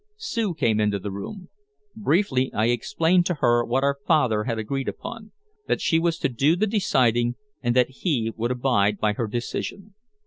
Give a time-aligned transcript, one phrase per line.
[0.17, 1.49] Sue came into the room.
[1.95, 5.31] Briefly I explained to her what our father had agreed upon,
[5.67, 9.93] that she was to do the deciding and that he would abide by her decision.